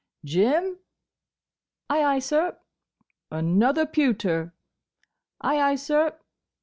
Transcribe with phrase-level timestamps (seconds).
[0.25, 0.79] —Jim!"
[1.87, 2.57] "Ay, ay, sir!"
[3.29, 4.51] "Another pewter."
[5.41, 6.17] "Ay, ay, sir."